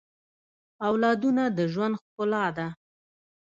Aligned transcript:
اولادونه 0.87 1.43
د 1.57 1.59
ژوند 1.73 1.93
ښکلا 2.03 2.45
ده 2.57 2.67